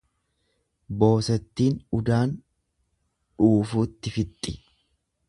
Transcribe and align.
Boosettiin 1.01 1.77
udaan 1.99 2.33
dhuufuutti 3.45 4.15
fixxi. 4.17 4.57